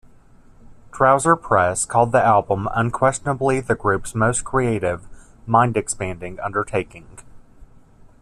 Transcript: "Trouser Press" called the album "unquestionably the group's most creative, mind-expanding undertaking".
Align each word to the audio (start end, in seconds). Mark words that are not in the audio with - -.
"Trouser 0.91 1.35
Press" 1.35 1.85
called 1.85 2.11
the 2.11 2.23
album 2.23 2.67
"unquestionably 2.73 3.59
the 3.59 3.75
group's 3.75 4.15
most 4.15 4.43
creative, 4.43 5.05
mind-expanding 5.45 6.39
undertaking". 6.39 7.05